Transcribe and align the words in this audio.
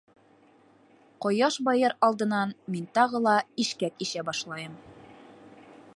Ҡояш 1.25 1.57
байыр 1.67 1.93
алдынан 2.09 2.55
мин 2.77 2.89
тағы 2.99 3.23
ла 3.29 3.37
ишкәк 3.65 4.03
ишә 4.07 4.25
башлайым. 4.31 4.77